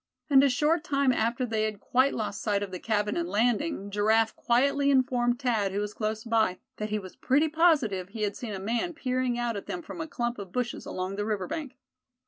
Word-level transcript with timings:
And 0.31 0.43
a 0.43 0.49
short 0.49 0.83
time 0.83 1.13
after 1.13 1.45
they 1.45 1.65
had 1.65 1.79
quite 1.79 2.15
lost 2.15 2.41
sight 2.41 2.63
of 2.63 2.71
the 2.71 2.79
cabin 2.79 3.15
and 3.15 3.29
landing, 3.29 3.91
Giraffe 3.91 4.35
quietly 4.35 4.89
informed 4.89 5.37
Thad, 5.39 5.71
who 5.73 5.79
was 5.79 5.93
close 5.93 6.23
by, 6.23 6.57
that 6.77 6.89
he 6.89 6.97
was 6.97 7.15
pretty 7.15 7.47
positive 7.49 8.09
he 8.09 8.23
had 8.23 8.35
seen 8.35 8.55
a 8.55 8.59
man 8.59 8.95
peering 8.95 9.37
out 9.37 9.55
at 9.55 9.67
them 9.67 9.83
from 9.83 10.01
a 10.01 10.07
clump 10.07 10.39
of 10.39 10.51
bushes 10.51 10.87
along 10.87 11.17
the 11.17 11.25
river 11.27 11.45
bank. 11.45 11.77